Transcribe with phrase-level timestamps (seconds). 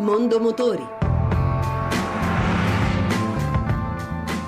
[0.00, 0.86] Mondo Motori.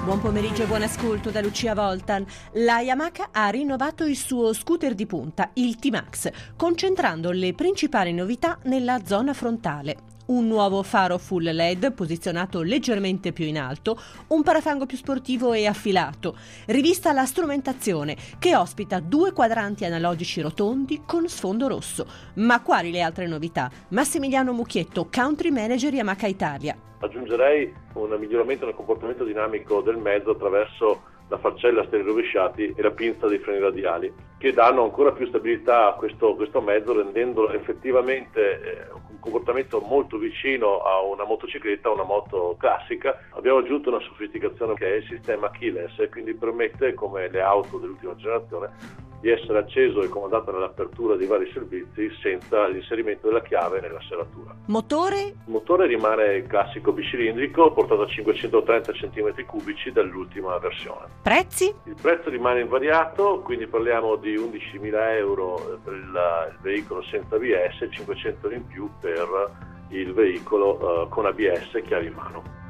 [0.03, 2.25] Buon pomeriggio e buon ascolto da Lucia Voltan.
[2.55, 8.59] La Yamaha ha rinnovato il suo scooter di punta, il T-Max, concentrando le principali novità
[8.63, 13.99] nella zona frontale un nuovo faro full LED posizionato leggermente più in alto,
[14.29, 21.03] un parafango più sportivo e affilato, rivista la strumentazione che ospita due quadranti analogici rotondi
[21.07, 22.07] con sfondo rosso.
[22.35, 23.71] Ma quali le altre novità?
[23.89, 26.77] Massimiliano Mucchietto, Country Manager Yamaha Italia.
[27.01, 32.83] Aggiungerei un miglioramento nel comportamento dinamico del mezzo attraverso la farcella a steli rovesciati e
[32.83, 37.51] la pinza dei freni radiali, che danno ancora più stabilità a questo, questo mezzo, rendendolo
[37.53, 43.19] effettivamente eh, un comportamento molto vicino a una motocicletta, a una moto classica.
[43.31, 47.79] Abbiamo aggiunto una sofisticazione che è il sistema keyless e quindi permette, come le auto
[47.79, 48.71] dell'ultima generazione,
[49.23, 54.53] di essere acceso e comandato nell'apertura di vari servizi senza l'inserimento della chiave nella serratura.
[54.67, 55.21] Motore?
[55.21, 61.07] Il motore rimane il classico bicilindrico portato a 530 cm3 dall'ultima versione.
[61.23, 61.73] Prezzi?
[61.85, 67.91] Il prezzo rimane invariato, quindi parliamo di 11.000 euro per il, veicolo senza ABS e
[67.91, 69.51] 500 in più per
[69.91, 72.62] il veicolo uh, con ABS chiave in mano.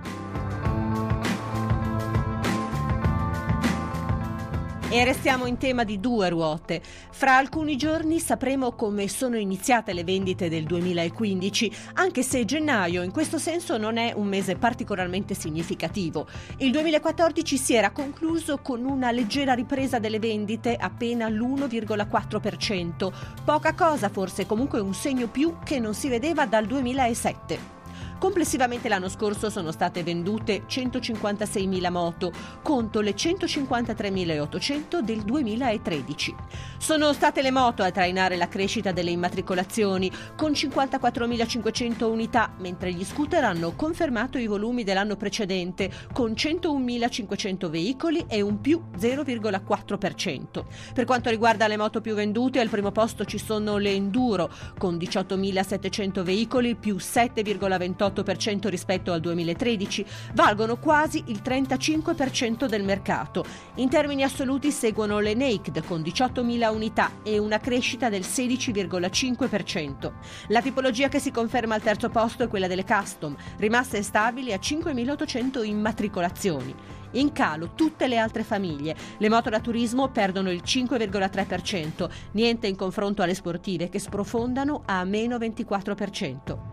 [4.93, 6.83] E restiamo in tema di due ruote.
[7.13, 13.11] Fra alcuni giorni sapremo come sono iniziate le vendite del 2015, anche se gennaio in
[13.11, 16.27] questo senso non è un mese particolarmente significativo.
[16.59, 23.13] Il 2014 si era concluso con una leggera ripresa delle vendite, appena l'1,4%.
[23.47, 27.82] Poca cosa, forse comunque un segno più che non si vedeva dal 2007.
[28.23, 32.31] Complessivamente l'anno scorso sono state vendute 156.000 moto
[32.63, 36.33] contro le 153.800 del 2013.
[36.79, 43.05] Sono state le moto a trainare la crescita delle immatricolazioni con 54.500 unità, mentre gli
[43.05, 50.65] scooter hanno confermato i volumi dell'anno precedente con 101.500 veicoli e un più 0,4%.
[50.95, 54.95] Per quanto riguarda le moto più vendute, al primo posto ci sono le Enduro con
[54.95, 63.45] 18.700 veicoli più 7,28 28% rispetto al 2013, valgono quasi il 35% del mercato.
[63.77, 70.13] In termini assoluti seguono le Naked con 18.000 unità e una crescita del 16,5%.
[70.49, 74.59] La tipologia che si conferma al terzo posto è quella delle Custom, rimaste stabili a
[74.59, 76.75] 5.800 immatricolazioni.
[77.13, 78.97] In calo tutte le altre famiglie.
[79.19, 85.05] Le moto da turismo perdono il 5,3%, niente in confronto alle sportive che sprofondano a
[85.05, 86.72] meno 24%.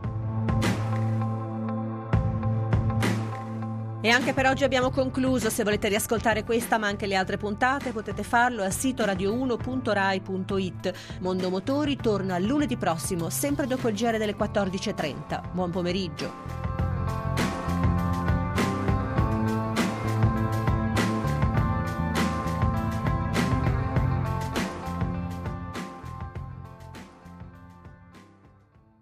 [4.02, 5.50] E anche per oggi abbiamo concluso.
[5.50, 10.94] Se volete riascoltare questa ma anche le altre puntate potete farlo al sito radio1.rai.it.
[11.20, 15.52] Mondo Motori torna lunedì prossimo, sempre dopo il GR delle 14.30.
[15.52, 16.69] Buon pomeriggio.